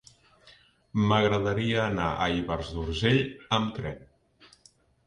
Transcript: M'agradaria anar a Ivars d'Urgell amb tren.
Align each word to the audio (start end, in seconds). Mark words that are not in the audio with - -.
M'agradaria 1.11 1.83
anar 1.83 2.09
a 2.25 2.31
Ivars 2.39 2.73
d'Urgell 2.79 3.25
amb 3.61 3.75
tren. 3.79 4.05